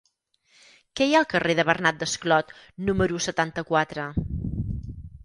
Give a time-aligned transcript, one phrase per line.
[0.99, 2.53] Què hi ha al carrer de Bernat Desclot
[2.87, 4.07] número setanta-quatre?